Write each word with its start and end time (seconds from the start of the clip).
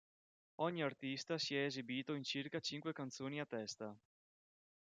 Ogni 0.61 0.81
artista 0.81 1.37
si 1.37 1.53
è 1.55 1.63
esibito 1.65 2.15
in 2.15 2.23
circa 2.23 2.59
cinque 2.59 2.91
canzoni 2.91 3.39
a 3.39 3.45
testa. 3.45 3.95